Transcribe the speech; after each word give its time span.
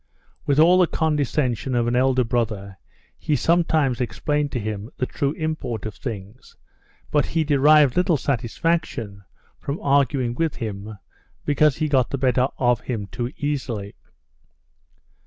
With 0.47 0.57
all 0.59 0.79
the 0.79 0.87
condescension 0.87 1.75
of 1.75 1.85
an 1.85 1.95
elder 1.95 2.23
brother 2.23 2.77
he 3.19 3.35
sometimes 3.35 4.01
explained 4.01 4.51
to 4.53 4.59
him 4.59 4.89
the 4.97 5.05
true 5.05 5.33
import 5.33 5.85
of 5.85 5.93
things, 5.93 6.55
but 7.11 7.27
he 7.27 7.43
derived 7.43 7.95
little 7.95 8.17
satisfaction 8.17 9.21
from 9.59 9.79
arguing 9.79 10.33
with 10.33 10.55
him 10.55 10.97
because 11.45 11.77
he 11.77 11.87
got 11.87 12.09
the 12.09 12.17
better 12.17 12.47
of 12.57 12.79
him 12.81 13.05
too 13.11 13.31
easily. 13.37 13.93